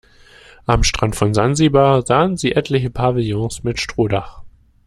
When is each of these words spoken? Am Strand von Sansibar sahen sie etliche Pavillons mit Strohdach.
Am 0.65 0.81
Strand 0.83 1.15
von 1.15 1.35
Sansibar 1.35 2.03
sahen 2.03 2.35
sie 2.35 2.53
etliche 2.53 2.89
Pavillons 2.89 3.63
mit 3.63 3.79
Strohdach. 3.79 4.41